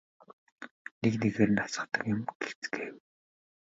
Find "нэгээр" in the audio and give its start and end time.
1.21-1.49